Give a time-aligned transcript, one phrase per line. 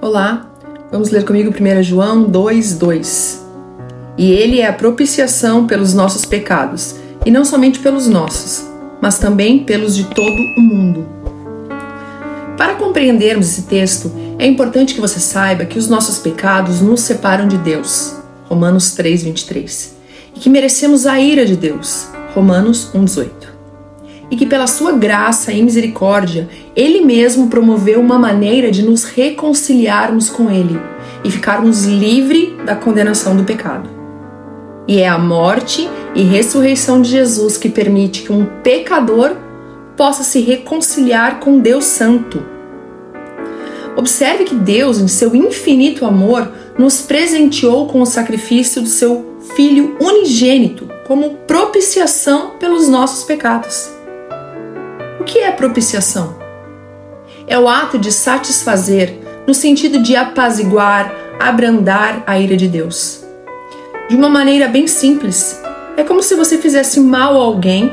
[0.00, 0.46] Olá,
[0.92, 3.38] vamos ler comigo 1 João 2,2.
[4.18, 8.66] E ele é a propiciação pelos nossos pecados, e não somente pelos nossos,
[9.00, 11.08] mas também pelos de todo o mundo.
[12.58, 17.48] Para compreendermos esse texto, é importante que você saiba que os nossos pecados nos separam
[17.48, 18.16] de Deus.
[18.50, 19.96] Romanos 3:23.
[20.34, 22.06] E que merecemos a ira de Deus.
[22.34, 23.55] Romanos 1:18
[24.30, 30.28] e que, pela sua graça e misericórdia, Ele mesmo promoveu uma maneira de nos reconciliarmos
[30.28, 30.78] com Ele
[31.24, 33.88] e ficarmos livres da condenação do pecado.
[34.88, 39.36] E é a morte e ressurreição de Jesus que permite que um pecador
[39.96, 42.42] possa se reconciliar com Deus Santo.
[43.96, 49.96] Observe que Deus, em seu infinito amor, nos presenteou com o sacrifício do seu Filho
[50.00, 53.95] unigênito como propiciação pelos nossos pecados
[55.26, 56.36] que é propiciação?
[57.46, 63.24] É o ato de satisfazer, no sentido de apaziguar, abrandar a ira de Deus.
[64.08, 65.60] De uma maneira bem simples,
[65.96, 67.92] é como se você fizesse mal a alguém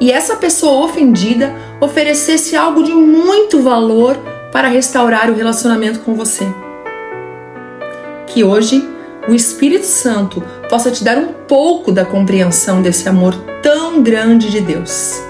[0.00, 4.16] e essa pessoa ofendida oferecesse algo de muito valor
[4.52, 6.46] para restaurar o relacionamento com você.
[8.28, 8.88] Que hoje
[9.28, 14.60] o Espírito Santo possa te dar um pouco da compreensão desse amor tão grande de
[14.60, 15.29] Deus.